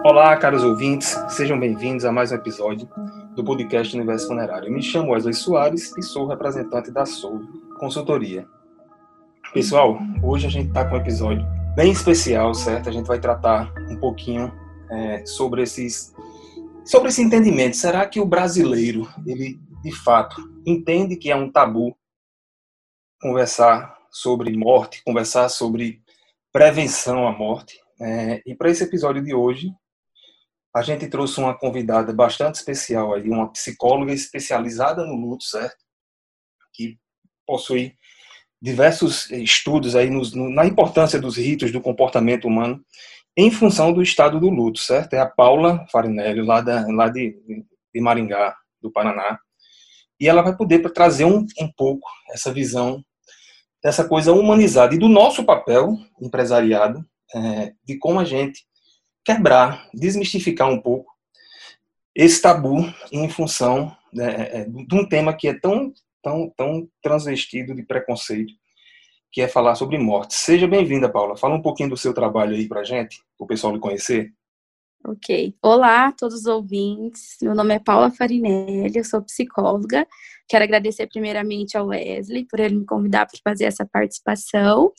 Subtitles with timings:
[0.05, 2.89] Olá, caros ouvintes, sejam bem-vindos a mais um episódio
[3.37, 4.67] do podcast Universo Funerário.
[4.67, 7.39] Eu me chamo Wesley Soares e sou representante da Soul
[7.79, 8.45] Consultoria.
[9.53, 12.89] Pessoal, hoje a gente está com um episódio bem especial, certo?
[12.89, 14.51] A gente vai tratar um pouquinho
[14.91, 16.13] é, sobre esses
[16.83, 17.77] sobre esse entendimento.
[17.77, 20.35] Será que o brasileiro ele de fato
[20.65, 21.95] entende que é um tabu
[23.21, 26.01] conversar sobre morte, conversar sobre
[26.51, 27.79] prevenção à morte?
[28.01, 29.71] É, e para esse episódio de hoje,
[30.75, 35.77] a gente trouxe uma convidada bastante especial aí, uma psicóloga especializada no luto, certo?
[36.73, 36.97] Que
[37.45, 37.95] possui
[38.61, 42.83] diversos estudos aí nos, no, na importância dos ritos do comportamento humano
[43.37, 45.13] em função do estado do luto, certo?
[45.13, 47.35] É a Paula Farinelli, lá, da, lá de,
[47.93, 49.37] de Maringá, do Paraná.
[50.19, 53.03] E ela vai poder trazer um, um pouco essa visão
[53.83, 58.63] dessa coisa humanizada e do nosso papel empresariado, é, de como a gente
[59.23, 61.13] quebrar, desmistificar um pouco
[62.15, 66.87] esse tabu em função né, é, é, de um tema que é tão, tão, tão
[67.01, 68.53] transvestido de preconceito,
[69.31, 70.35] que é falar sobre morte.
[70.35, 71.35] Seja bem-vinda, Paula.
[71.35, 74.31] Fala um pouquinho do seu trabalho aí pra gente, o pessoal lhe conhecer.
[75.05, 75.53] Ok.
[75.61, 77.35] Olá a todos os ouvintes.
[77.41, 80.07] Meu nome é Paula Farinelli, eu sou psicóloga.
[80.47, 84.93] Quero agradecer primeiramente ao Wesley por ele me convidar para fazer essa participação.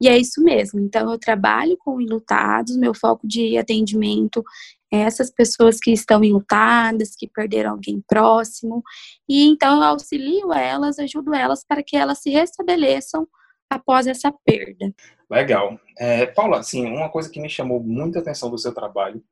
[0.00, 0.80] E é isso mesmo.
[0.80, 4.44] Então, eu trabalho com enlutados, meu foco de atendimento
[4.92, 8.82] é essas pessoas que estão enlutadas, que perderam alguém próximo.
[9.28, 13.26] E então, eu auxilio elas, ajudo elas para que elas se restabeleçam
[13.68, 14.94] após essa perda.
[15.30, 15.78] Legal.
[15.98, 19.22] É, Paula, assim, uma coisa que me chamou muita atenção do seu trabalho,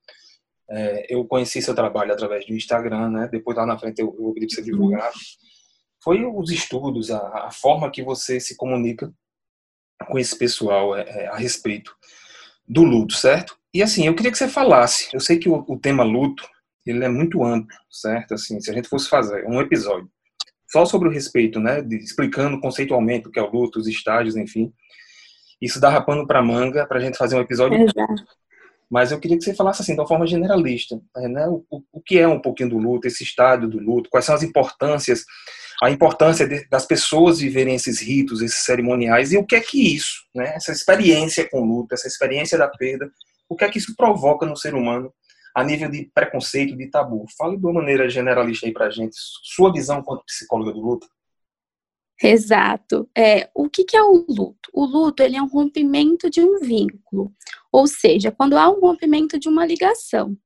[0.69, 3.29] é, eu conheci seu trabalho através do Instagram, né?
[3.31, 4.67] Depois lá na frente eu, eu pedi para você uhum.
[4.67, 5.13] divulgar.
[6.03, 9.13] Foi os estudos, a, a forma que você se comunica
[10.07, 11.95] com esse pessoal é, é, a respeito
[12.67, 13.57] do luto, certo?
[13.73, 15.09] E assim, eu queria que você falasse.
[15.13, 16.47] Eu sei que o, o, tema luto
[16.87, 18.35] ele é muito amplo, certo?
[18.35, 20.09] Assim, se a gente fosse fazer um episódio
[20.71, 24.37] só sobre o respeito, né, de, explicando conceitualmente o que é o luto, os estágios,
[24.37, 24.73] enfim,
[25.61, 27.81] isso dá rapando para manga para a gente fazer um episódio.
[27.81, 28.25] Exato.
[28.91, 32.19] Mas eu queria que você falasse assim, de uma forma generalista, né, o, o que
[32.19, 35.25] é um pouquinho do luto, esse estádio do luto, quais são as importâncias
[35.83, 39.95] a importância de, das pessoas viverem esses ritos, esses cerimoniais e o que é que
[39.95, 43.11] isso, né, essa experiência com luta, essa experiência da perda,
[43.49, 45.13] o que é que isso provoca no ser humano
[45.55, 47.25] a nível de preconceito, de tabu.
[47.39, 51.07] Fale de uma maneira generalista aí pra gente, sua visão quanto psicóloga do luto.
[52.23, 53.09] Exato.
[53.17, 54.71] É, o que, que é o luto?
[54.73, 57.33] O luto ele é um rompimento de um vínculo,
[57.71, 60.37] ou seja, quando há um rompimento de uma ligação.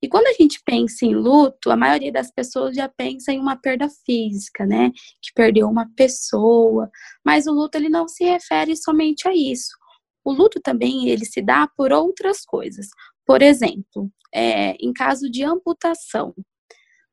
[0.00, 3.56] E quando a gente pensa em luto, a maioria das pessoas já pensa em uma
[3.56, 4.92] perda física, né?
[5.20, 6.88] Que perdeu uma pessoa.
[7.24, 9.76] Mas o luto ele não se refere somente a isso.
[10.24, 12.86] O luto também ele se dá por outras coisas.
[13.26, 16.34] Por exemplo, é, em caso de amputação.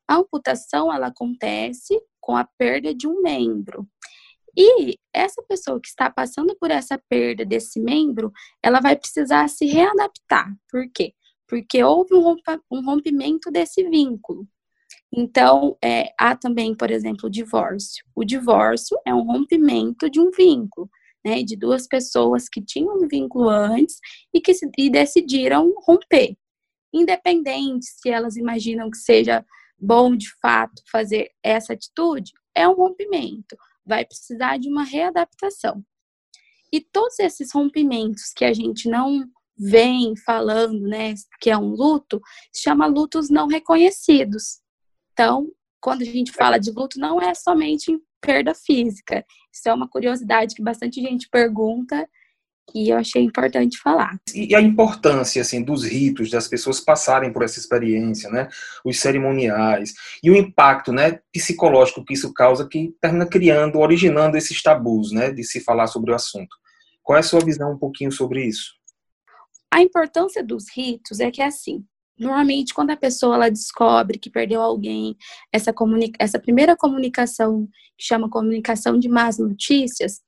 [0.07, 3.87] A amputação ela acontece com a perda de um membro.
[4.57, 8.31] E essa pessoa que está passando por essa perda desse membro,
[8.63, 10.53] ela vai precisar se readaptar.
[10.69, 11.13] Por quê?
[11.47, 14.47] Porque houve um rompimento desse vínculo.
[15.13, 18.03] Então, é, há também, por exemplo, o divórcio.
[18.13, 20.89] O divórcio é um rompimento de um vínculo,
[21.23, 23.97] né, de duas pessoas que tinham um vínculo antes
[24.33, 26.35] e que se, e decidiram romper.
[26.93, 29.45] Independente se elas imaginam que seja
[29.77, 33.57] bom de fato fazer essa atitude, é um rompimento.
[33.85, 35.83] Vai precisar de uma readaptação.
[36.71, 39.25] E todos esses rompimentos que a gente não
[39.57, 42.21] vem falando, né, que é um luto,
[42.51, 44.59] se chama lutos não reconhecidos.
[45.13, 45.47] Então,
[45.79, 49.23] quando a gente fala de luto, não é somente perda física.
[49.53, 52.07] Isso é uma curiosidade que bastante gente pergunta
[52.73, 54.17] e eu achei importante falar.
[54.33, 58.49] E a importância assim dos ritos, das pessoas passarem por essa experiência, né?
[58.83, 59.93] Os cerimoniais
[60.23, 65.31] e o impacto, né, psicológico que isso causa que termina criando, originando esses tabus, né,
[65.31, 66.55] de se falar sobre o assunto.
[67.03, 68.73] Qual é a sua visão um pouquinho sobre isso?
[69.75, 71.83] A importância dos ritos é que é assim.
[72.17, 75.17] Normalmente, quando a pessoa ela descobre que perdeu alguém,
[75.51, 75.73] essa,
[76.17, 77.67] essa primeira comunicação,
[77.97, 80.21] que chama comunicação de más notícias,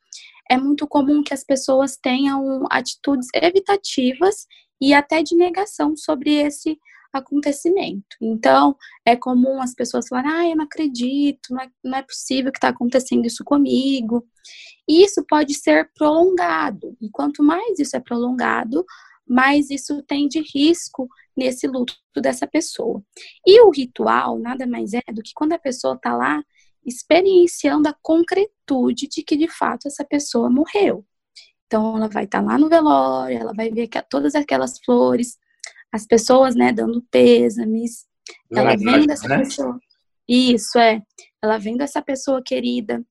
[0.51, 4.45] é muito comum que as pessoas tenham atitudes evitativas
[4.81, 6.77] e até de negação sobre esse
[7.13, 8.17] acontecimento.
[8.21, 12.51] Então, é comum as pessoas falarem, ah, eu não acredito, não é, não é possível
[12.51, 14.27] que está acontecendo isso comigo.
[14.89, 16.97] E isso pode ser prolongado.
[17.01, 18.85] E quanto mais isso é prolongado,
[19.27, 23.03] mais isso tem de risco nesse luto dessa pessoa.
[23.45, 26.43] E o ritual nada mais é do que quando a pessoa está lá
[26.85, 31.05] experienciando a concretude de que de fato essa pessoa morreu.
[31.65, 35.37] Então ela vai estar tá lá no velório, ela vai ver que todas aquelas flores,
[35.91, 38.07] as pessoas, né, dando pêsames,
[38.49, 39.39] ela vendo essa né?
[39.39, 39.77] pessoa.
[40.27, 41.01] Isso é,
[41.41, 43.05] ela vendo essa pessoa querida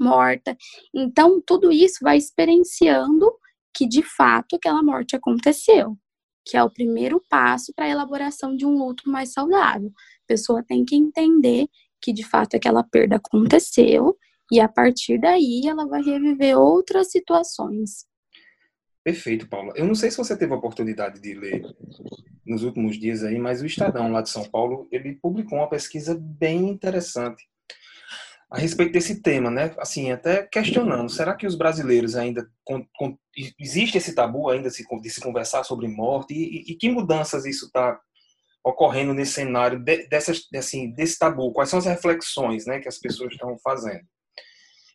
[0.00, 0.56] morta.
[0.94, 3.30] Então tudo isso vai experienciando
[3.74, 5.96] que de fato aquela morte aconteceu,
[6.44, 9.88] que é o primeiro passo para a elaboração de um luto mais saudável.
[9.88, 11.68] A pessoa tem que entender
[12.00, 14.16] que de fato aquela perda aconteceu
[14.50, 18.06] e a partir daí ela vai reviver outras situações.
[19.04, 19.72] Perfeito, Paula.
[19.76, 21.62] Eu não sei se você teve a oportunidade de ler
[22.46, 26.16] nos últimos dias aí, mas o Estadão lá de São Paulo, ele publicou uma pesquisa
[26.16, 27.48] bem interessante
[28.52, 29.74] a respeito desse tema, né?
[29.78, 33.16] Assim, até questionando, será que os brasileiros ainda com, com,
[33.58, 37.46] existe esse tabu ainda se, de se conversar sobre morte e, e, e que mudanças
[37.46, 37.98] isso está
[38.62, 41.50] ocorrendo nesse cenário de, dessas, assim, desse tabu?
[41.52, 44.04] Quais são as reflexões, né, que as pessoas estão fazendo?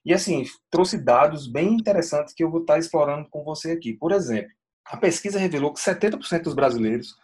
[0.05, 3.91] E assim, trouxe dados bem interessantes que eu vou estar explorando com você aqui.
[3.93, 4.51] Por exemplo,
[4.85, 7.15] a pesquisa revelou que 70% dos brasileiros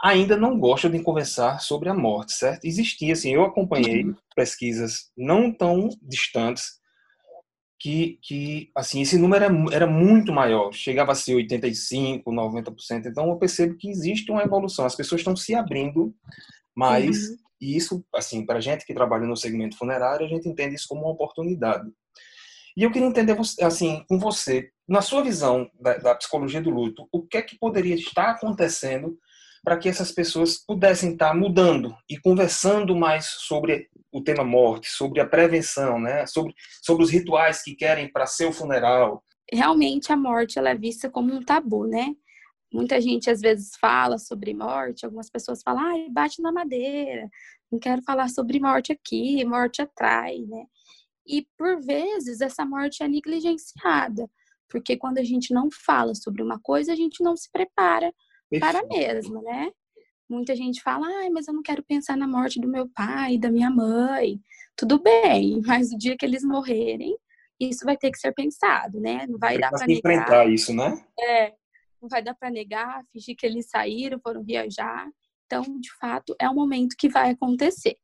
[0.00, 2.64] ainda não gostam de conversar sobre a morte, certo?
[2.64, 4.14] Existia, assim, eu acompanhei uhum.
[4.34, 6.78] pesquisas não tão distantes
[7.80, 13.06] que, que assim, esse número era, era muito maior, chegava a ser 85%, 90%.
[13.06, 16.14] Então, eu percebo que existe uma evolução, as pessoas estão se abrindo
[16.76, 17.36] mais, uhum.
[17.60, 20.88] e isso, assim, para a gente que trabalha no segmento funerário, a gente entende isso
[20.88, 21.88] como uma oportunidade.
[22.76, 27.08] E eu queria entender, assim, com você, na sua visão da, da psicologia do luto,
[27.10, 29.18] o que é que poderia estar acontecendo
[29.68, 35.20] para que essas pessoas pudessem estar mudando e conversando mais sobre o tema morte, sobre
[35.20, 36.24] a prevenção, né?
[36.24, 39.22] sobre, sobre os rituais que querem para seu funeral.
[39.52, 42.14] Realmente a morte ela é vista como um tabu, né?
[42.72, 47.28] Muita gente às vezes fala sobre morte, algumas pessoas falam, ai, bate na madeira,
[47.70, 50.64] não quero falar sobre morte aqui, morte atrai, né?
[51.26, 54.30] E por vezes essa morte é negligenciada,
[54.66, 58.10] porque quando a gente não fala sobre uma coisa, a gente não se prepara
[58.58, 59.70] para a mesma, né?
[60.28, 63.50] Muita gente fala, ai, mas eu não quero pensar na morte do meu pai, da
[63.50, 64.40] minha mãe.
[64.76, 67.16] Tudo bem, mas o dia que eles morrerem,
[67.58, 69.26] isso vai ter que ser pensado, né?
[69.26, 69.98] Não vai dar para negar.
[69.98, 71.02] enfrentar isso, né?
[71.18, 71.54] É,
[72.00, 75.08] não vai dar para negar, fingir que eles saíram, foram viajar.
[75.46, 77.96] Então, de fato, é um momento que vai acontecer.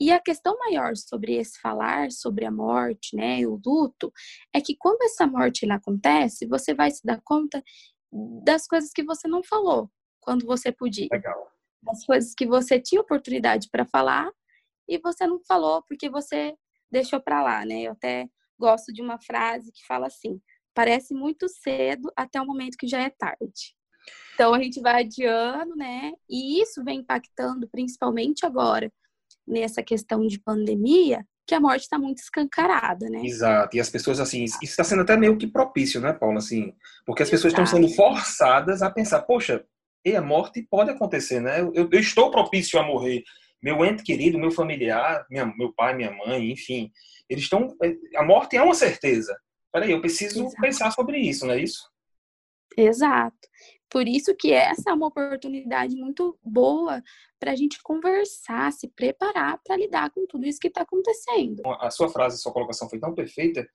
[0.00, 4.12] E a questão maior sobre esse falar sobre a morte, né, o luto,
[4.52, 7.62] é que quando essa morte ela acontece, você vai se dar conta
[8.12, 11.08] das coisas que você não falou quando você podia.
[11.10, 11.50] Legal.
[11.82, 14.30] Das coisas que você tinha oportunidade para falar
[14.88, 16.54] e você não falou porque você
[16.90, 17.82] deixou para lá, né?
[17.82, 18.28] Eu até
[18.58, 20.40] gosto de uma frase que fala assim:
[20.74, 23.74] parece muito cedo até o momento que já é tarde.
[24.34, 26.12] Então a gente vai adiando, né?
[26.28, 28.92] E isso vem impactando principalmente agora
[29.46, 33.20] nessa questão de pandemia, que a morte está muito escancarada, né?
[33.24, 33.76] Exato.
[33.76, 36.38] E as pessoas, assim, isso está sendo até meio que propício, né, Paula?
[36.38, 36.72] Assim,
[37.04, 39.64] porque as pessoas estão sendo forçadas a pensar, poxa,
[40.04, 41.60] e a morte pode acontecer, né?
[41.60, 43.22] Eu, eu, estou propício a morrer.
[43.62, 46.90] Meu ente querido, meu familiar, minha, meu pai, minha mãe, enfim,
[47.28, 47.76] eles estão.
[48.16, 49.36] A morte é uma certeza.
[49.72, 50.60] Peraí, eu preciso Exato.
[50.60, 51.88] pensar sobre isso, não é isso?
[52.76, 53.36] Exato.
[53.92, 57.02] Por isso que essa é uma oportunidade muito boa
[57.38, 61.60] para a gente conversar, se preparar para lidar com tudo isso que está acontecendo.
[61.78, 63.68] A sua frase, a sua colocação foi tão perfeita,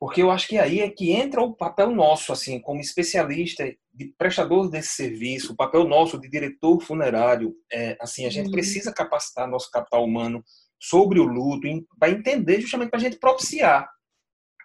[0.00, 4.14] porque eu acho que aí é que entra o papel nosso, assim, como especialista, de
[4.16, 7.54] prestador desse serviço, o papel nosso de diretor funerário.
[7.70, 8.52] É, assim, a gente uhum.
[8.52, 10.42] precisa capacitar nosso capital humano
[10.80, 11.68] sobre o luto,
[11.98, 13.86] para entender justamente para a gente propiciar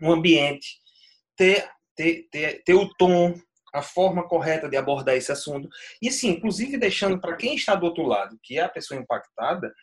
[0.01, 0.77] um ambiente,
[1.35, 3.33] ter, ter, ter, ter o tom,
[3.73, 5.67] a forma correta de abordar esse assunto.
[6.01, 9.73] E sim, inclusive deixando para quem está do outro lado, que é a pessoa impactada,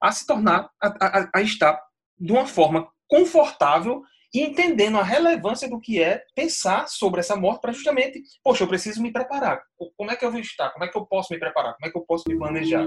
[0.00, 1.80] a se tornar, a, a, a estar
[2.18, 4.02] de uma forma confortável
[4.34, 8.68] e entendendo a relevância do que é pensar sobre essa morte para justamente, poxa, eu
[8.68, 9.62] preciso me preparar.
[9.96, 10.70] Como é que eu vou estar?
[10.70, 11.74] Como é que eu posso me preparar?
[11.74, 12.86] Como é que eu posso me planejar?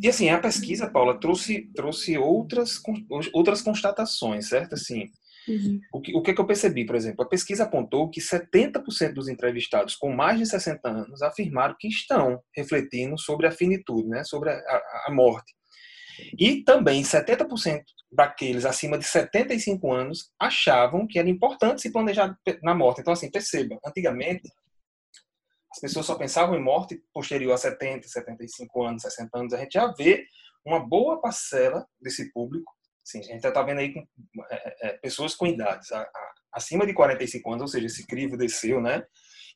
[0.00, 2.80] E assim, a pesquisa, Paula, trouxe, trouxe outras,
[3.32, 4.74] outras constatações, certo?
[4.74, 5.10] Assim,
[5.46, 5.80] Uhum.
[5.92, 7.24] O, que, o que, é que eu percebi, por exemplo?
[7.24, 12.40] A pesquisa apontou que 70% dos entrevistados com mais de 60 anos afirmaram que estão
[12.56, 14.24] refletindo sobre a finitude, né?
[14.24, 15.52] sobre a, a, a morte.
[16.38, 22.74] E também 70% daqueles acima de 75 anos achavam que era importante se planejar na
[22.74, 23.00] morte.
[23.00, 24.48] Então, assim, perceba, antigamente
[25.72, 29.52] as pessoas só pensavam em morte posterior a 70, 75 anos, 60 anos.
[29.52, 30.24] A gente já vê
[30.64, 32.72] uma boa parcela desse público.
[33.04, 34.00] Sim, a gente já está vendo aí com,
[34.50, 38.36] é, é, pessoas com idades a, a, acima de 45 anos, ou seja, esse crivo
[38.36, 39.04] desceu, né?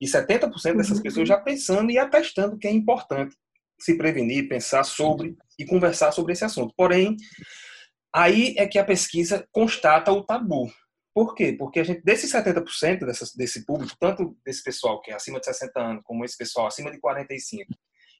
[0.00, 3.34] E 70% dessas pessoas já pensando e atestando que é importante
[3.80, 6.74] se prevenir, pensar sobre e conversar sobre esse assunto.
[6.76, 7.16] Porém,
[8.12, 10.70] aí é que a pesquisa constata o tabu.
[11.14, 11.54] Por quê?
[11.58, 15.46] Porque a gente, desses 70% dessas, desse público, tanto desse pessoal que é acima de
[15.46, 17.72] 60 anos, como esse pessoal acima de 45,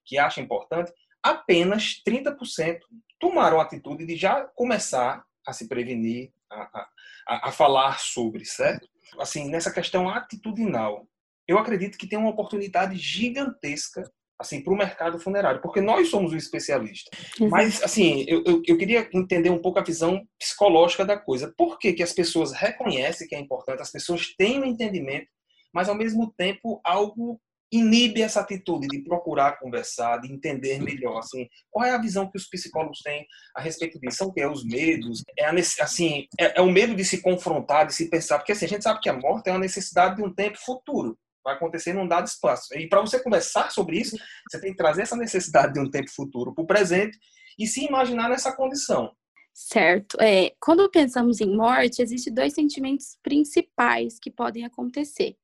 [0.04, 0.90] que acha importante,
[1.22, 2.78] apenas 30%
[3.18, 6.88] tomaram a atitude de já começar a se prevenir, a,
[7.26, 8.88] a, a falar sobre, certo?
[9.18, 11.06] Assim, nessa questão atitudinal,
[11.46, 14.02] eu acredito que tem uma oportunidade gigantesca
[14.38, 17.10] assim para o mercado funerário, porque nós somos o especialista.
[17.16, 17.50] Exato.
[17.50, 21.52] Mas assim, eu, eu, eu, queria entender um pouco a visão psicológica da coisa.
[21.56, 25.26] Por que, que as pessoas reconhecem que é importante, as pessoas têm o um entendimento,
[25.72, 31.48] mas ao mesmo tempo algo inibe essa atitude de procurar conversar, de entender melhor, assim,
[31.70, 34.18] qual é a visão que os psicólogos têm a respeito disso?
[34.18, 35.22] São que é os medos?
[35.38, 38.64] É a, assim, é, é o medo de se confrontar, de se pensar, porque assim,
[38.64, 41.94] a gente sabe que a morte é uma necessidade de um tempo futuro vai acontecer
[41.94, 42.74] num dado espaço.
[42.76, 44.16] E para você conversar sobre isso,
[44.50, 47.18] você tem que trazer essa necessidade de um tempo futuro para o presente
[47.58, 49.12] e se imaginar nessa condição.
[49.54, 50.20] Certo.
[50.20, 55.36] É, quando pensamos em morte, existem dois sentimentos principais que podem acontecer,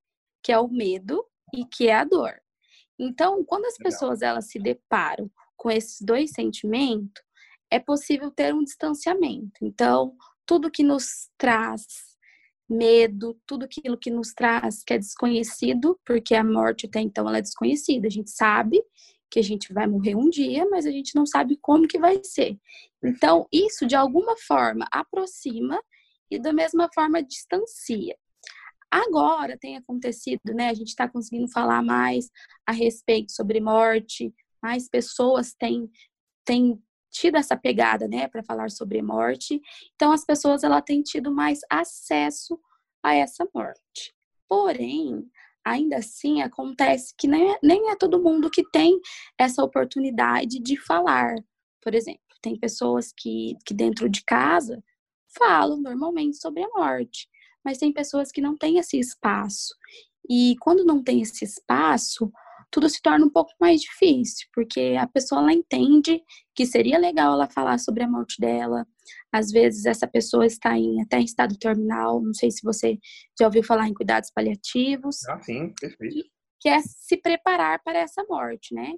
[0.42, 2.34] que é o medo e que é a dor.
[2.98, 7.22] Então, quando as pessoas elas se deparam com esses dois sentimentos,
[7.70, 9.52] é possível ter um distanciamento.
[9.62, 10.14] Então,
[10.46, 11.84] tudo que nos traz
[12.68, 17.38] medo, tudo aquilo que nos traz que é desconhecido, porque a morte até então ela
[17.38, 18.06] é desconhecida.
[18.06, 18.82] A gente sabe
[19.30, 22.20] que a gente vai morrer um dia, mas a gente não sabe como que vai
[22.22, 22.56] ser.
[23.02, 25.82] Então, isso de alguma forma aproxima
[26.30, 28.16] e da mesma forma distancia.
[28.94, 30.68] Agora tem acontecido, né?
[30.68, 32.30] A gente está conseguindo falar mais
[32.64, 34.32] a respeito sobre morte,
[34.62, 35.90] mais pessoas têm,
[36.44, 39.60] têm tido essa pegada, né, para falar sobre morte.
[39.96, 42.56] Então as pessoas ela têm tido mais acesso
[43.02, 44.14] a essa morte.
[44.48, 45.28] Porém,
[45.64, 49.00] ainda assim acontece que nem é, nem é todo mundo que tem
[49.36, 51.34] essa oportunidade de falar.
[51.82, 54.80] Por exemplo, tem pessoas que, que dentro de casa
[55.36, 57.28] falam normalmente sobre a morte,
[57.64, 59.74] mas tem pessoas que não têm esse espaço.
[60.28, 62.30] E quando não tem esse espaço,
[62.74, 66.20] tudo se torna um pouco mais difícil, porque a pessoa ela entende
[66.52, 68.84] que seria legal ela falar sobre a morte dela.
[69.32, 72.98] Às vezes essa pessoa está em até em estado terminal, não sei se você
[73.38, 75.24] já ouviu falar em cuidados paliativos.
[75.28, 76.28] Ah, sim, perfeito.
[76.60, 78.94] Que é se preparar para essa morte, né?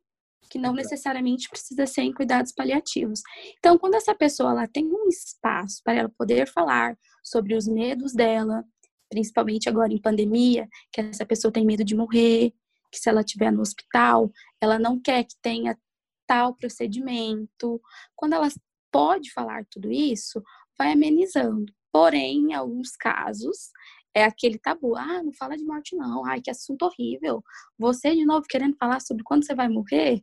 [0.50, 3.20] Que não necessariamente precisa ser em cuidados paliativos.
[3.58, 6.96] Então, quando essa pessoa ela tem um espaço para ela poder falar
[7.26, 8.64] sobre os medos dela,
[9.11, 12.52] principalmente agora em pandemia, que essa pessoa tem medo de morrer,
[12.90, 14.30] que se ela estiver no hospital,
[14.61, 15.76] ela não quer que tenha
[16.26, 17.80] tal procedimento.
[18.14, 18.49] Quando ela
[18.92, 20.40] pode falar tudo isso,
[20.78, 21.73] vai amenizando.
[21.92, 23.71] Porém, em alguns casos,
[24.14, 24.97] é aquele tabu.
[24.97, 26.25] Ah, não fala de morte, não.
[26.25, 27.42] Ai, que assunto horrível.
[27.78, 30.23] Você de novo querendo falar sobre quando você vai morrer?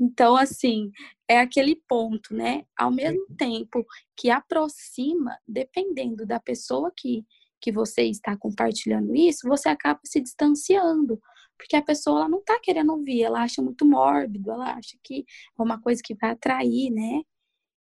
[0.00, 0.90] Então, assim,
[1.28, 2.64] é aquele ponto, né?
[2.76, 3.84] Ao mesmo tempo
[4.16, 7.24] que aproxima, dependendo da pessoa que,
[7.60, 11.20] que você está compartilhando isso, você acaba se distanciando
[11.60, 15.26] porque a pessoa ela não tá querendo ouvir, ela acha muito mórbido, ela acha que
[15.58, 17.22] é uma coisa que vai atrair, né?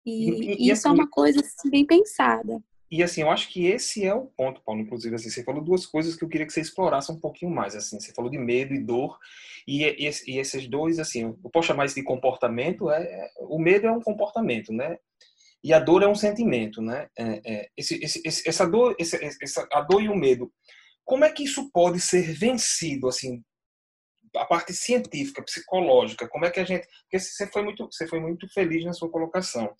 [0.06, 2.62] E, e, e isso é assim, é uma coisa assim, bem pensada.
[2.90, 4.80] E assim, eu acho que esse é o ponto, Paulo.
[4.80, 7.76] Inclusive, assim, você falou duas coisas que eu queria que você explorasse um pouquinho mais.
[7.76, 9.18] Assim, você falou de medo e dor,
[9.66, 12.90] e, e, e esses dois, assim, eu posso chamar isso de comportamento.
[12.90, 14.96] É, é, o medo é um comportamento, né?
[15.62, 17.08] E a dor é um sentimento, né?
[17.18, 20.50] É, é, esse, esse, essa dor, esse, essa, a dor e o medo,
[21.04, 23.42] como é que isso pode ser vencido, assim,
[24.36, 26.86] a parte científica, psicológica, como é que a gente.
[27.02, 29.74] Porque você foi muito, você foi muito feliz na sua colocação.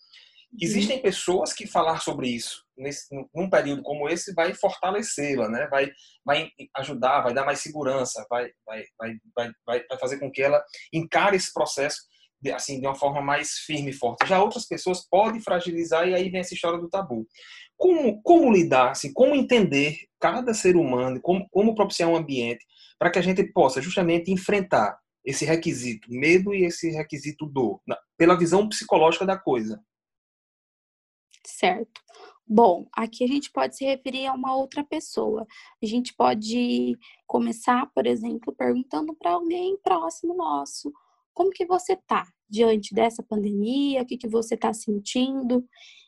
[0.61, 1.03] Existem uhum.
[1.03, 5.67] pessoas que falar sobre isso nesse, num período como esse vai fortalecê-la, né?
[5.71, 5.91] Vai,
[6.25, 10.63] vai ajudar, vai dar mais segurança, vai, vai, vai, vai, vai fazer com que ela
[10.93, 11.99] encare esse processo
[12.41, 14.27] de, assim de uma forma mais firme e forte.
[14.27, 17.27] Já outras pessoas podem fragilizar e aí vem essa história do tabu.
[17.77, 22.65] Como, como lidar, assim, como entender cada ser humano, como, como propiciar um ambiente
[22.99, 27.81] para que a gente possa justamente enfrentar esse requisito medo e esse requisito dor,
[28.17, 29.81] pela visão psicológica da coisa.
[31.59, 32.01] Certo.
[32.47, 35.45] Bom, aqui a gente pode se referir a uma outra pessoa.
[35.83, 36.97] A gente pode
[37.27, 40.93] começar, por exemplo, perguntando para alguém próximo nosso,
[41.35, 45.67] como que você tá diante dessa pandemia, o que, que você está sentindo.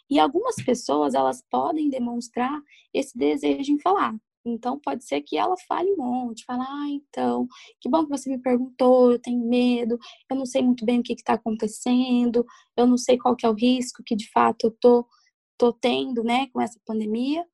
[0.08, 2.62] E algumas pessoas, elas podem demonstrar
[2.94, 4.14] esse desejo em falar.
[4.44, 7.46] Então, pode ser que ela fale um monte, fala, ah, então,
[7.80, 9.98] que bom que você me perguntou, eu tenho medo,
[10.30, 13.50] eu não sei muito bem o que está acontecendo, eu não sei qual que é
[13.50, 15.06] o risco que, de fato, eu tô,
[15.60, 17.46] tô tendo, né, com essa pandemia.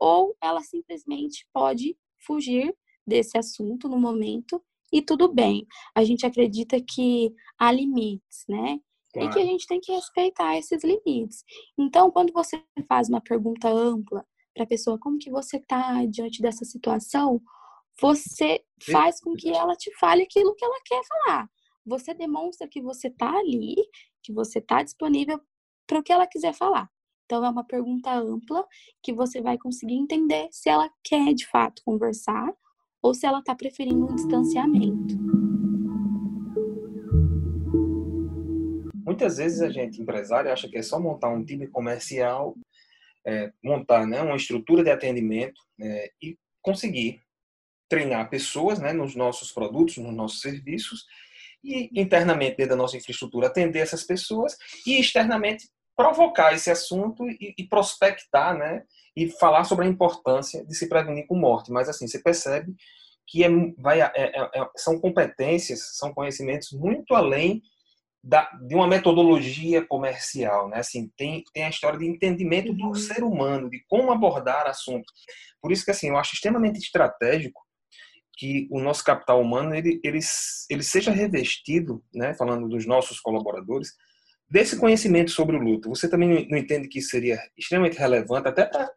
[0.00, 2.74] Ou ela simplesmente pode fugir
[3.06, 5.66] desse assunto no momento e tudo bem.
[5.94, 8.80] A gente acredita que há limites, né?
[9.12, 9.28] Claro.
[9.28, 11.44] E que a gente tem que respeitar esses limites.
[11.76, 14.24] Então, quando você faz uma pergunta ampla
[14.54, 17.42] para a pessoa, como que você está diante dessa situação,
[18.00, 21.50] você faz com que ela te fale aquilo que ela quer falar.
[21.84, 23.76] Você demonstra que você está ali,
[24.22, 25.38] que você está disponível
[25.86, 26.88] para o que ela quiser falar.
[27.30, 28.66] Então, é uma pergunta ampla
[29.00, 32.52] que você vai conseguir entender se ela quer de fato conversar
[33.00, 35.14] ou se ela está preferindo um distanciamento.
[39.06, 42.56] Muitas vezes a gente, empresário, acha que é só montar um time comercial,
[43.24, 47.22] é, montar né, uma estrutura de atendimento é, e conseguir
[47.88, 51.06] treinar pessoas né, nos nossos produtos, nos nossos serviços,
[51.62, 55.68] e internamente, dentro da nossa infraestrutura, atender essas pessoas e externamente
[56.00, 58.82] provocar esse assunto e, e prospectar, né,
[59.14, 61.70] e falar sobre a importância de se prevenir com morte.
[61.70, 62.74] Mas assim, você percebe
[63.26, 67.62] que é, vai, é, é, é, são competências, são conhecimentos muito além
[68.24, 70.78] da, de uma metodologia comercial, né?
[70.78, 72.94] Assim, tem, tem a história de entendimento do uhum.
[72.94, 75.12] ser humano, de como abordar assuntos.
[75.60, 77.60] Por isso que assim, eu acho extremamente estratégico
[78.36, 80.20] que o nosso capital humano ele, ele,
[80.70, 82.32] ele seja revestido, né?
[82.34, 83.92] Falando dos nossos colaboradores,
[84.50, 85.88] desse conhecimento sobre o luto.
[85.90, 88.90] Você também não entende que seria extremamente relevante até para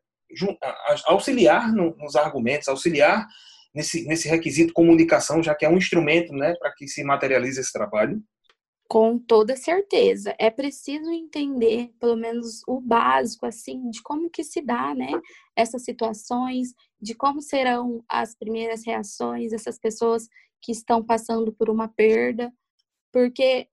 [1.06, 3.28] auxiliar nos argumentos, auxiliar
[3.74, 7.72] nesse, nesse requisito comunicação, já que é um instrumento né, para que se materialize esse
[7.72, 8.22] trabalho?
[8.88, 10.36] Com toda certeza.
[10.40, 15.10] É preciso entender, pelo menos, o básico, assim, de como que se dá, né,
[15.56, 20.28] essas situações, de como serão as primeiras reações dessas pessoas
[20.62, 22.52] que estão passando por uma perda,
[23.12, 23.68] porque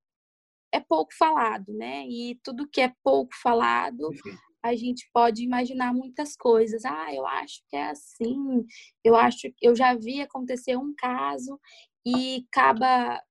[0.73, 2.07] é pouco falado, né?
[2.07, 4.11] E tudo que é pouco falado,
[4.63, 6.85] a gente pode imaginar muitas coisas.
[6.85, 8.67] Ah, eu acho que é assim.
[9.05, 11.59] Eu acho, eu já vi acontecer um caso
[12.07, 13.23] e acaba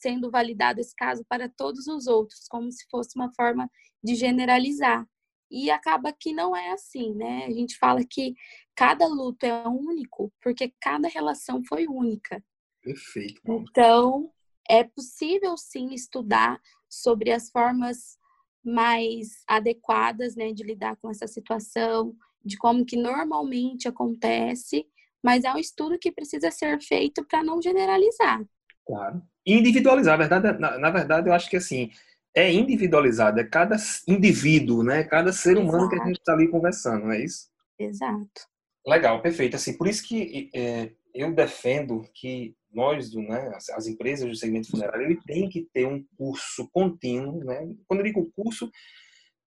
[0.00, 3.70] sendo validado esse caso para todos os outros, como se fosse uma forma
[4.02, 5.06] de generalizar.
[5.50, 7.44] E acaba que não é assim, né?
[7.44, 8.34] A gente fala que
[8.74, 12.42] cada luto é único porque cada relação foi única.
[12.82, 13.40] Perfeito.
[13.46, 14.32] Então,
[14.68, 16.60] é possível sim estudar
[16.92, 18.18] sobre as formas
[18.62, 24.86] mais adequadas, né, de lidar com essa situação, de como que normalmente acontece,
[25.22, 28.44] mas é um estudo que precisa ser feito para não generalizar.
[28.86, 29.22] Claro.
[29.46, 31.90] Individualizar, na verdade, na, na, verdade, eu acho que assim,
[32.34, 33.76] é individualizado, é cada
[34.06, 35.88] indivíduo, né, cada ser humano Exato.
[35.88, 37.48] que a gente está ali conversando, não é isso?
[37.78, 38.48] Exato.
[38.86, 39.56] Legal, perfeito.
[39.56, 45.04] Assim, por isso que é, eu defendo que nós, né, as empresas do segmento funerário,
[45.04, 47.68] ele tem que ter um curso contínuo, né?
[47.86, 48.70] Quando eu digo curso,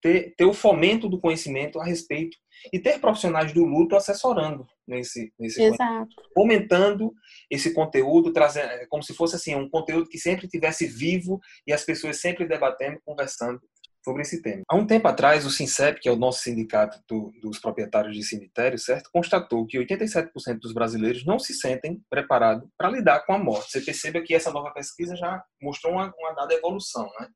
[0.05, 2.37] ter, ter o fomento do conhecimento a respeito
[2.71, 6.15] e ter profissionais do luto assessorando nesse, nesse Exato.
[6.33, 7.11] fomentando
[7.49, 11.73] esse conteúdo, trazendo é como se fosse assim um conteúdo que sempre tivesse vivo e
[11.73, 13.59] as pessoas sempre debatendo, conversando
[14.05, 14.61] sobre esse tema.
[14.69, 18.23] Há um tempo atrás, o SINCEP, que é o nosso sindicato do, dos proprietários de
[18.23, 23.39] cemitérios, certo, constatou que 87% dos brasileiros não se sentem preparados para lidar com a
[23.39, 23.71] morte.
[23.71, 27.29] Você perceba que essa nova pesquisa já mostrou uma, uma dada evolução, né?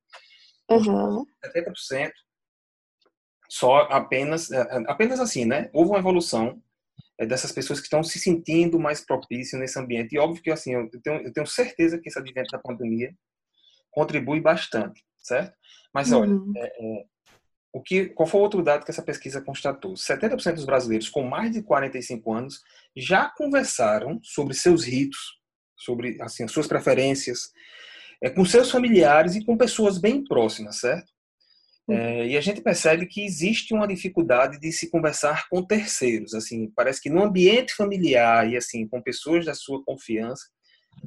[0.70, 1.26] Uhum.
[1.44, 2.12] 70%
[3.50, 5.72] só apenas, é, é, apenas assim, né?
[5.74, 6.62] Houve uma evolução
[7.20, 10.14] é, dessas pessoas que estão se sentindo mais propícias nesse ambiente.
[10.14, 13.12] E óbvio que assim, eu tenho, eu tenho certeza que esse advento da pandemia
[13.90, 15.54] contribui bastante certo?
[15.94, 16.54] Mas olha, uhum.
[16.56, 17.06] é, é,
[17.72, 19.94] o que, qual foi o outro dado que essa pesquisa constatou?
[19.94, 22.62] 70% dos brasileiros com mais de 45 anos
[22.96, 25.40] já conversaram sobre seus ritos,
[25.78, 27.52] sobre assim, as suas preferências,
[28.22, 31.12] é, com seus familiares e com pessoas bem próximas, certo?
[31.88, 31.96] Uhum.
[31.96, 36.34] É, e a gente percebe que existe uma dificuldade de se conversar com terceiros.
[36.34, 40.46] Assim, parece que no ambiente familiar e assim com pessoas da sua confiança,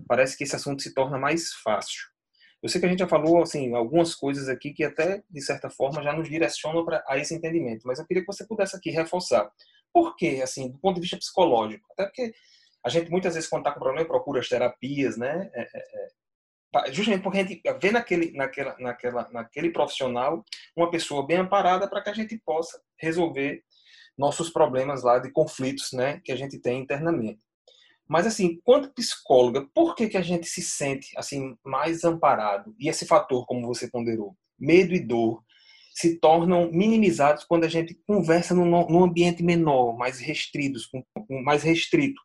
[0.08, 2.11] parece que esse assunto se torna mais fácil.
[2.62, 5.68] Eu sei que a gente já falou assim algumas coisas aqui que até de certa
[5.68, 8.90] forma já nos direcionam para a esse entendimento, mas eu queria que você pudesse aqui
[8.90, 9.50] reforçar.
[9.92, 11.84] Por quê, assim, do ponto de vista psicológico?
[11.92, 12.32] Até porque
[12.84, 15.50] a gente muitas vezes quando está com problema procura as terapias, né?
[15.54, 20.44] É, é, é, justamente porque a gente vê naquele, naquela, naquela, naquele profissional
[20.76, 23.62] uma pessoa bem amparada para que a gente possa resolver
[24.16, 27.42] nossos problemas lá de conflitos, né, que a gente tem internamente.
[28.08, 32.74] Mas assim, quanto psicóloga, por que, que a gente se sente assim mais amparado?
[32.78, 35.42] E esse fator, como você ponderou, medo e dor,
[35.94, 41.62] se tornam minimizados quando a gente conversa num, num ambiente menor, mais restrito, com, mais
[41.62, 42.20] restrito,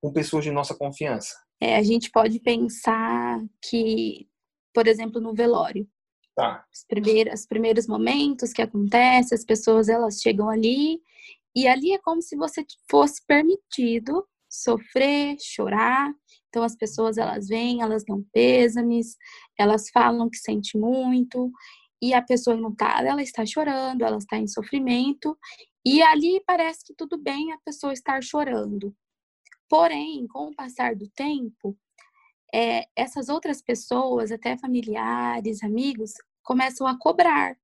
[0.00, 1.34] com pessoas de nossa confiança.
[1.60, 4.28] É, a gente pode pensar que,
[4.72, 5.88] por exemplo, no velório,
[6.36, 6.64] tá.
[6.72, 11.00] os, primeiros, os primeiros momentos que acontecem, as pessoas elas chegam ali
[11.56, 14.24] e ali é como se você fosse permitido
[14.62, 16.12] sofrer, chorar.
[16.48, 19.16] Então as pessoas elas vêm, elas dão pêsames,
[19.58, 21.50] elas falam que sente muito
[22.00, 25.36] e a pessoa enlutada, ela está chorando, ela está em sofrimento,
[25.84, 28.94] e ali parece que tudo bem a pessoa estar chorando.
[29.68, 31.76] Porém, com o passar do tempo,
[32.54, 37.56] é, essas outras pessoas, até familiares, amigos, começam a cobrar.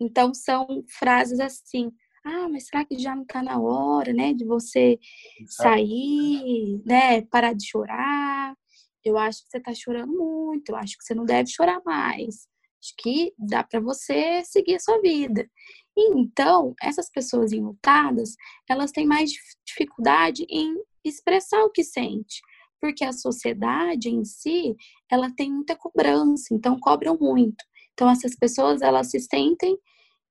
[0.00, 1.90] Então, são frases assim:
[2.24, 4.98] ah, mas será que já não está na hora, né, de você
[5.46, 8.56] sair, né, parar de chorar?
[9.04, 12.48] Eu acho que você está chorando muito, eu acho que você não deve chorar mais.
[12.82, 15.48] Acho que dá para você seguir a sua vida.
[15.96, 18.34] então, essas pessoas enlutadas,
[18.68, 19.30] elas têm mais
[19.66, 22.40] dificuldade em expressar o que sente,
[22.80, 24.74] porque a sociedade em si,
[25.10, 27.64] ela tem muita cobrança, então cobram muito.
[27.92, 29.78] Então essas pessoas, elas se sentem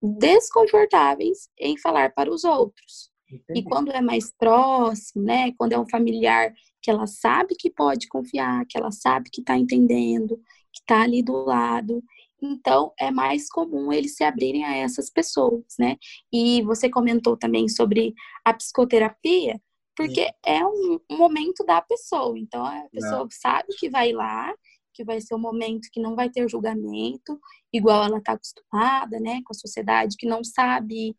[0.04, 3.12] desconfortáveis em falar para os outros.
[3.32, 3.62] Entendi.
[3.62, 8.08] E quando é mais próximo, né, quando é um familiar que ela sabe que pode
[8.08, 10.38] confiar, que ela sabe que está entendendo,
[10.72, 12.04] que está ali do lado,
[12.42, 15.96] então é mais comum eles se abrirem a essas pessoas, né?
[16.32, 18.14] E você comentou também sobre
[18.44, 19.62] a psicoterapia,
[19.96, 20.32] porque Sim.
[20.46, 22.38] é um, momento da pessoa.
[22.38, 23.28] Então a pessoa não.
[23.32, 24.54] sabe que vai lá,
[24.94, 27.40] que vai ser um momento que não vai ter julgamento,
[27.72, 29.42] igual ela está acostumada, né?
[29.46, 31.16] Com a sociedade que não sabe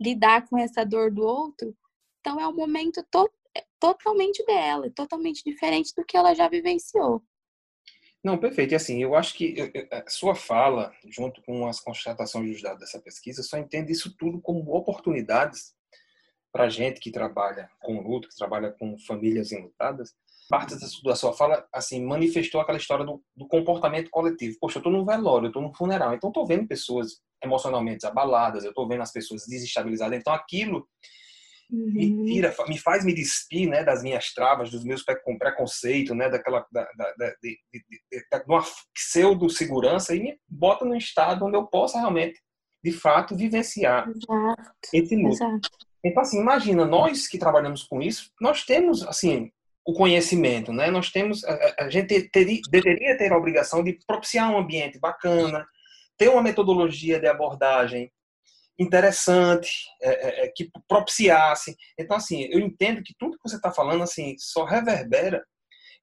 [0.00, 1.74] lidar com essa dor do outro.
[2.20, 3.30] Então é um momento to
[3.78, 7.22] totalmente dela, totalmente diferente do que ela já vivenciou.
[8.24, 8.72] Não, perfeito.
[8.72, 9.54] E assim, eu acho que
[9.90, 14.40] a sua fala, junto com as constatações dos dados dessa pesquisa, só entende isso tudo
[14.40, 15.74] como oportunidades
[16.50, 20.16] para gente que trabalha com luto, que trabalha com famílias enlutadas.
[20.48, 24.56] Parte da sua fala, assim, manifestou aquela história do, do comportamento coletivo.
[24.60, 28.64] Poxa, eu estou no velório, eu estou no funeral, então estou vendo pessoas emocionalmente abaladas,
[28.64, 30.18] eu estou vendo as pessoas desestabilizadas.
[30.18, 30.86] Então aquilo
[31.70, 31.92] uhum.
[31.92, 36.66] me tira, me faz me despir, né, das minhas travas, dos meus preconceitos, né, daquela
[36.72, 41.44] da, da, da, de, de, de, de uma pseudo segurança e me bota num estado
[41.44, 42.40] onde eu possa realmente,
[42.82, 44.88] de fato, vivenciar Exato.
[44.92, 45.14] esse.
[45.14, 45.68] Exato.
[46.04, 49.50] Então assim, imagina nós que trabalhamos com isso, nós temos assim
[49.86, 50.90] o conhecimento, né?
[50.90, 55.66] Nós temos a, gente teria, deveria ter a obrigação de propiciar um ambiente bacana,
[56.16, 58.10] ter uma metodologia de abordagem
[58.78, 59.70] interessante,
[60.02, 61.76] é, é, é, que propiciasse.
[61.98, 65.44] Então, assim, eu entendo que tudo que você está falando, assim, só reverbera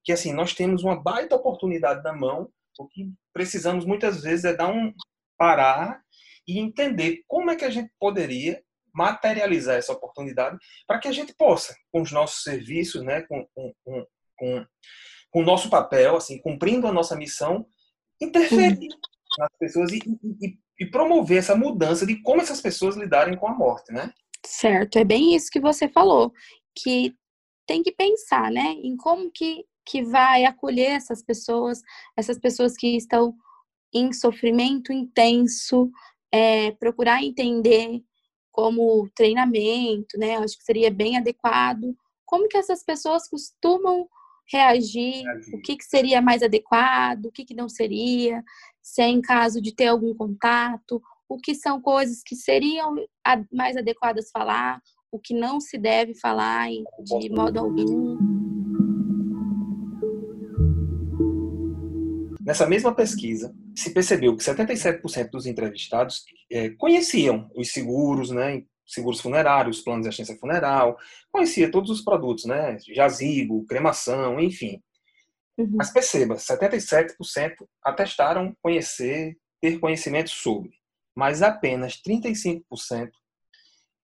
[0.04, 4.54] que, assim, nós temos uma baita oportunidade na mão, o que precisamos muitas vezes é
[4.54, 4.92] dar um
[5.36, 6.00] parar
[6.46, 8.62] e entender como é que a gente poderia
[8.94, 13.72] materializar essa oportunidade para que a gente possa, com os nossos serviços, né, com, com,
[14.36, 14.66] com,
[15.30, 17.66] com o nosso papel, assim, cumprindo a nossa missão,
[18.20, 19.38] interferir uhum.
[19.38, 19.98] nas pessoas e,
[20.40, 24.12] e, e promover essa mudança de como essas pessoas lidarem com a morte, né?
[24.44, 26.32] Certo, é bem isso que você falou,
[26.76, 27.14] que
[27.66, 31.80] tem que pensar, né, em como que, que vai acolher essas pessoas,
[32.16, 33.34] essas pessoas que estão
[33.94, 35.90] em sofrimento intenso,
[36.32, 38.02] é, procurar entender
[38.52, 44.06] como treinamento, né, acho que seria bem adequado, como que essas pessoas costumam
[44.50, 45.54] reagir, reagir.
[45.54, 48.44] o que, que seria mais adequado, o que, que não seria,
[48.82, 52.94] se é em caso de ter algum contato, o que são coisas que seriam
[53.50, 58.31] mais adequadas falar, o que não se deve falar de modo algum.
[62.52, 69.22] Nessa mesma pesquisa, se percebeu que 77% dos entrevistados é, conheciam os seguros, né, seguros
[69.22, 70.98] funerários, planos de assistência funeral,
[71.32, 74.82] conhecia todos os produtos, né, jazigo, cremação, enfim.
[75.56, 75.76] Uhum.
[75.76, 77.14] Mas perceba, 77%
[77.82, 80.72] atestaram conhecer, ter conhecimento sobre,
[81.16, 83.12] mas apenas 35%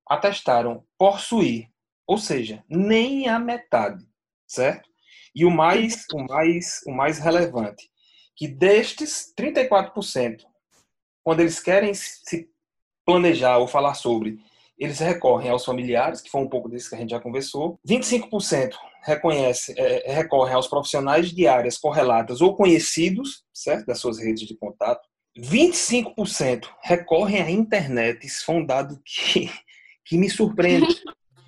[0.09, 1.69] atestaram possuir,
[2.07, 4.09] ou seja, nem a metade,
[4.47, 4.89] certo?
[5.35, 7.91] E o mais, o mais, o mais relevante,
[8.39, 10.45] que destes 34%,
[11.25, 12.49] quando eles querem se
[13.05, 14.39] planejar ou falar sobre,
[14.79, 17.81] eles recorrem aos familiares, que foi um pouco disso que a gente já conversou.
[17.87, 24.47] 25% reconhece, é, recorrem aos profissionais de áreas correlatas ou conhecidos, certo, das suas redes
[24.47, 25.09] de contato.
[25.37, 28.25] 25% recorrem à internet.
[28.25, 29.51] Isso foi um dado que,
[30.05, 30.87] que me surpreende.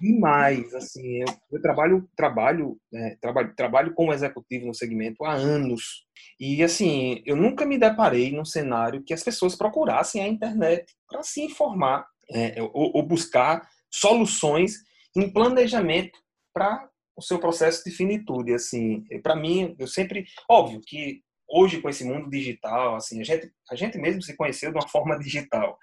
[0.00, 0.74] Demais.
[0.74, 6.06] Assim, eu, eu trabalho, trabalho, é, trabalho, trabalho como executivo no segmento há anos.
[6.38, 11.22] E assim, eu nunca me deparei num cenário que as pessoas procurassem a internet para
[11.22, 14.76] se informar é, ou, ou buscar soluções
[15.16, 16.18] em planejamento
[16.54, 18.54] para o seu processo de finitude.
[18.54, 23.52] Assim, para mim, eu sempre, óbvio que hoje com esse mundo digital, assim, a gente,
[23.70, 25.76] a gente mesmo se conheceu de uma forma digital.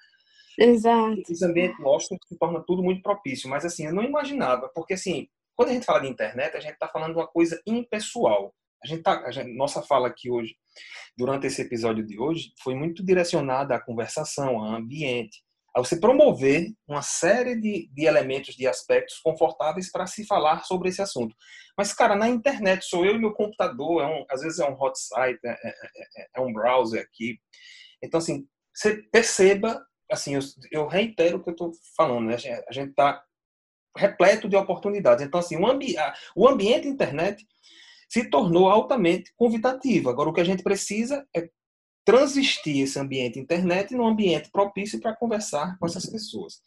[0.58, 1.22] Exato.
[1.30, 5.28] Esse ambiente nosso se torna tudo muito propício, mas assim, eu não imaginava, porque assim,
[5.56, 8.54] quando a gente fala de internet, a gente está falando de uma coisa impessoal.
[8.84, 10.56] A gente tá, a gente, nossa fala aqui hoje,
[11.17, 15.43] durante esse episódio de hoje, foi muito direcionada à conversação, ao ambiente,
[15.76, 20.89] a você promover uma série de, de elementos, de aspectos confortáveis para se falar sobre
[20.89, 21.36] esse assunto.
[21.78, 24.74] Mas, cara, na internet, sou eu e meu computador, é um, às vezes é um
[24.80, 27.39] hot site, é, é, é, é um browser aqui.
[28.02, 30.41] Então, assim, você perceba assim, eu,
[30.72, 32.36] eu reitero o que eu estou falando, né?
[32.67, 33.24] A gente está
[33.96, 35.26] repleto de oportunidades.
[35.26, 35.96] Então, assim, o, ambi
[36.36, 37.46] o ambiente internet
[38.10, 40.10] se tornou altamente convidativo.
[40.10, 41.50] Agora, o que a gente precisa é
[42.06, 46.62] transistir esse ambiente internet num ambiente propício para conversar com essas pessoas.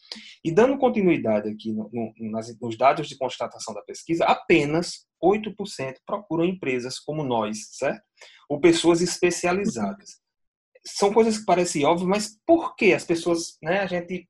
[0.45, 5.95] E dando continuidade aqui no, no, nas, nos dados de constatação da pesquisa, apenas 8%
[6.05, 8.03] procuram empresas como nós, certo?
[8.51, 10.21] Ou pessoas especializadas
[10.85, 14.29] são coisas que parecem óbvias, mas por que as pessoas, né, a gente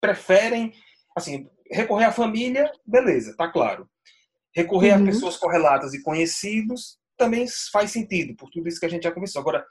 [0.00, 0.72] preferem,
[1.16, 3.88] assim, recorrer à família, beleza, tá claro.
[4.54, 5.02] Recorrer uhum.
[5.02, 9.12] a pessoas correlatas e conhecidos também faz sentido, por tudo isso que a gente já
[9.12, 9.40] conversou.
[9.40, 9.64] Agora,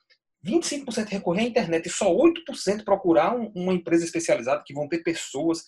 [0.45, 4.99] 25% recorrer à internet e só 8% procurar um, uma empresa especializada que vão ter
[4.99, 5.63] pessoas.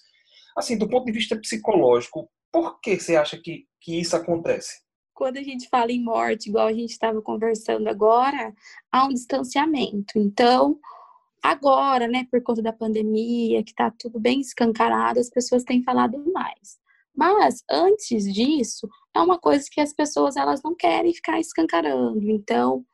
[0.56, 4.82] Assim, do ponto de vista psicológico, por que você acha que, que isso acontece?
[5.20, 8.54] Quando a gente fala em morte, igual a gente estava conversando agora,
[8.90, 10.18] há um distanciamento.
[10.18, 10.80] Então,
[11.44, 16.24] agora, né, por conta da pandemia, que está tudo bem escancarado, as pessoas têm falado
[16.32, 16.80] mais.
[17.14, 22.32] Mas antes disso, é uma coisa que as pessoas elas não querem ficar escancarando.
[22.32, 22.86] Então,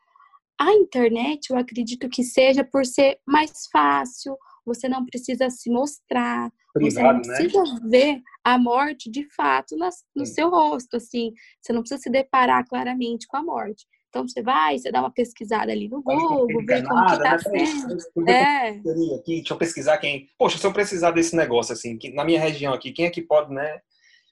[0.60, 4.36] a internet, eu acredito que seja por ser mais fácil,
[4.66, 7.38] você não precisa se mostrar, Privado, você não né?
[7.38, 7.80] precisa né?
[7.86, 10.34] ver a morte de fato no Sim.
[10.34, 13.86] seu rosto, assim, você não precisa se deparar claramente com a morte.
[14.10, 17.66] Então você vai, você dá uma pesquisada ali no Google, vê como que tá né?
[17.66, 18.30] sendo.
[18.30, 18.70] É.
[18.70, 20.30] Aqui, deixa eu pesquisar quem.
[20.38, 23.22] Poxa, se eu precisar desse negócio, assim, que, na minha região aqui, quem é que
[23.22, 23.82] pode, né,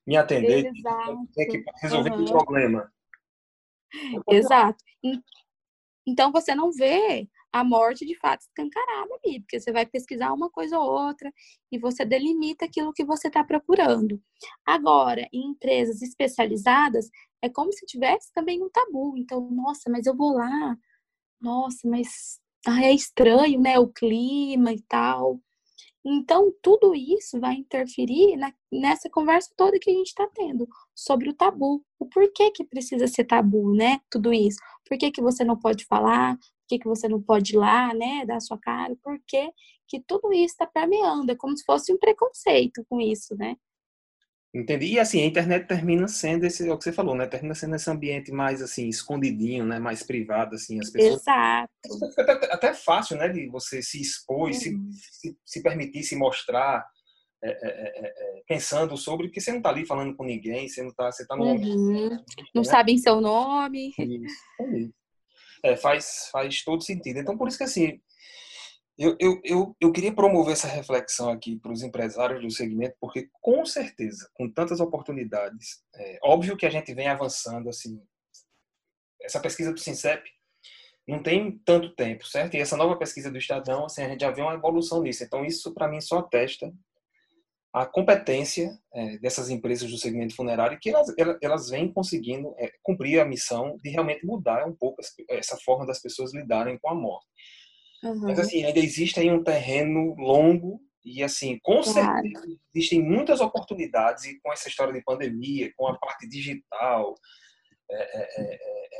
[0.07, 0.71] me atender?
[0.73, 1.27] Exato.
[1.33, 2.23] Quem é que pode resolver uhum.
[2.23, 2.93] o problema?
[4.29, 4.81] Exato.
[6.07, 10.49] Então você não vê a morte de fato escancarada ali, porque você vai pesquisar uma
[10.49, 11.31] coisa ou outra
[11.71, 14.19] e você delimita aquilo que você está procurando.
[14.65, 17.09] Agora, em empresas especializadas,
[17.43, 19.15] é como se tivesse também um tabu.
[19.17, 20.75] Então, nossa, mas eu vou lá,
[21.39, 23.77] nossa, mas ah, é estranho, né?
[23.77, 25.39] O clima e tal.
[26.05, 31.29] Então, tudo isso vai interferir na, nessa conversa toda que a gente está tendo sobre
[31.29, 31.83] o tabu.
[31.99, 33.99] O porquê que precisa ser tabu, né?
[34.09, 34.57] Tudo isso.
[34.85, 36.37] Por que, que você não pode falar?
[36.73, 38.25] Que, que você não pode ir lá, né?
[38.25, 38.95] Dar a sua cara?
[39.03, 39.51] Por que,
[40.07, 41.31] tudo isso está permeando?
[41.31, 43.55] É como se fosse um preconceito com isso, né?
[44.55, 44.93] Entendi.
[44.93, 47.27] E assim, a internet termina sendo esse, é o que você falou, né?
[47.27, 49.77] Termina sendo esse ambiente mais assim, escondidinho, né?
[49.77, 51.21] Mais privado, assim, as pessoas.
[51.21, 51.71] Exato.
[52.17, 53.29] Até, até fácil, né?
[53.29, 54.91] De você se expor e se, uhum.
[54.91, 56.83] se, se, permitir se mostrar
[57.43, 60.89] é é, é, pensando sobre, porque você não está ali falando com ninguém, você não
[60.89, 62.09] está, você tá no uhum.
[62.55, 62.63] Não né?
[62.63, 63.93] sabem seu nome.
[63.99, 64.93] Isso.
[65.63, 67.19] É, faz, faz todo sentido.
[67.19, 68.01] Então, por isso que assim,
[68.97, 73.27] eu, eu, eu, eu queria promover essa reflexão aqui para os empresários do segmento, porque
[73.41, 77.99] com certeza, com tantas oportunidades, é óbvio que a gente vem avançando assim.
[79.21, 80.23] Essa pesquisa do Sincep
[81.07, 82.55] não tem tanto tempo, certo?
[82.55, 85.23] E essa nova pesquisa do Estadão, assim, a gente já vê uma evolução nisso.
[85.23, 86.71] Então, isso para mim só atesta
[87.73, 91.07] a competência é, dessas empresas do segmento funerário que elas,
[91.41, 95.99] elas vêm conseguindo é, cumprir a missão de realmente mudar um pouco essa forma das
[95.99, 97.25] pessoas lidarem com a morte.
[98.03, 98.21] Uhum.
[98.21, 102.21] Mas assim, ainda existe aí um terreno longo e assim, com claro.
[102.21, 107.15] certeza existem muitas oportunidades e com essa história de pandemia, com a parte digital,
[107.89, 108.53] é, é, é,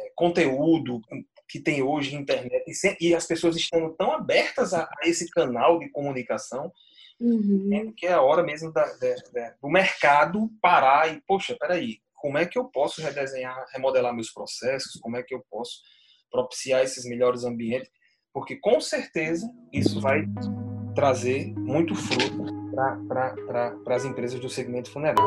[0.08, 1.00] é conteúdo
[1.48, 5.78] que tem hoje internet e, e, as pessoas estão tão abertas a, a esse canal
[5.78, 6.72] de comunicação
[7.20, 7.94] uhum.
[7.96, 12.38] que é a hora mesmo da, da, da, do mercado parar e, poxa, peraí, como
[12.38, 15.82] é que eu posso redesenhar, remodelar meus processos, como é que eu posso
[16.32, 17.90] propiciar esses melhores ambientes
[18.34, 20.26] porque com certeza isso vai
[20.96, 22.46] trazer muito fruto
[23.08, 25.24] para as empresas do segmento funerário.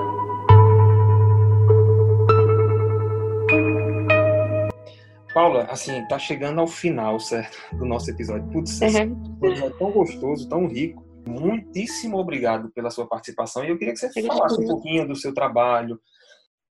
[5.32, 8.48] Paula, assim, tá chegando ao final, certo, do nosso episódio.
[8.50, 9.44] Putz, uhum.
[9.44, 11.05] é tão gostoso, tão rico.
[11.26, 15.34] Muitíssimo obrigado pela sua participação e eu queria que você falasse um pouquinho do seu
[15.34, 16.00] trabalho.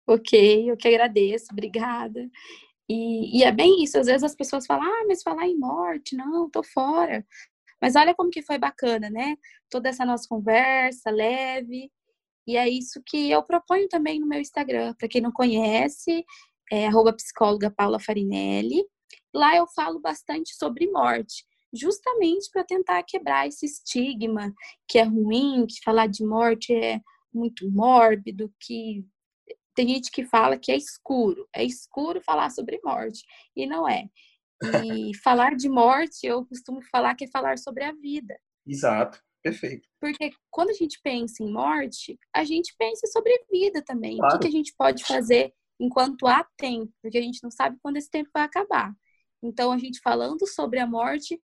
[0.07, 2.29] Ok, eu que agradeço, obrigada.
[2.89, 6.15] E, e, é bem isso, às vezes as pessoas falam, ah, mas falar em morte,
[6.15, 7.27] não, tô fora.
[7.81, 9.37] Mas olha como que foi bacana, né?
[9.71, 11.91] Toda essa nossa conversa leve.
[12.47, 14.95] E é isso que eu proponho também no meu Instagram.
[14.95, 16.25] Para quem não conhece,
[16.71, 18.85] é psicóloga Paula Farinelli.
[19.35, 24.55] Lá eu falo bastante sobre morte, justamente para tentar quebrar esse estigma
[24.89, 27.01] que é ruim, que falar de morte é
[27.33, 29.05] muito mórbido, que
[29.75, 33.25] tem gente que fala que é escuro, é escuro falar sobre morte,
[33.57, 34.09] e não é.
[34.85, 38.39] E falar de morte, eu costumo falar que é falar sobre a vida.
[38.67, 39.89] Exato, perfeito.
[40.01, 44.17] Porque quando a gente pensa em morte, a gente pensa sobre vida também.
[44.17, 44.37] Claro.
[44.37, 47.97] O que, a gente pode fazer enquanto há tempo, porque a gente não sabe quando
[47.97, 48.95] esse tempo vai acabar.
[49.43, 51.39] Então, a gente falando sobre a morte,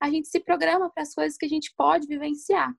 [0.00, 2.74] a gente se programa para as coisas que a gente pode vivenciar.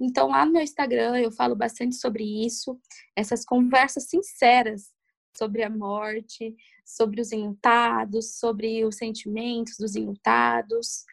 [0.00, 2.78] Então, lá no meu Instagram, eu falo bastante sobre isso,
[3.14, 4.90] essas conversas sinceras
[5.36, 6.54] sobre a morte,
[6.84, 11.04] sobre os enlutados, sobre os sentimentos dos enlutados.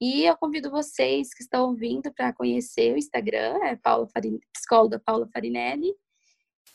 [0.00, 4.08] E eu convido vocês que estão ouvindo para conhecer o Instagram, é Paula
[4.52, 5.94] psicóloga Paula Farinelli.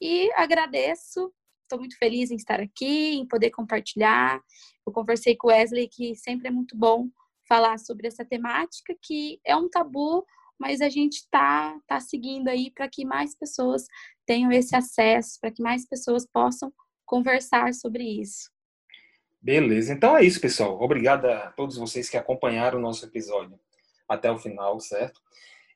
[0.01, 4.39] E agradeço, estou muito feliz em estar aqui, em poder compartilhar.
[4.85, 7.09] Eu conversei com Wesley que sempre é muito bom
[7.47, 10.25] falar sobre essa temática, que é um tabu,
[10.59, 13.85] mas a gente está tá seguindo aí para que mais pessoas
[14.25, 16.71] tenham esse acesso, para que mais pessoas possam
[17.05, 18.49] conversar sobre isso.
[19.41, 20.81] Beleza, então é isso, pessoal.
[20.81, 23.57] Obrigado a todos vocês que acompanharam o nosso episódio
[24.07, 25.21] até o final, certo?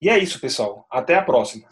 [0.00, 0.86] E é isso, pessoal.
[0.90, 1.68] Até a próxima.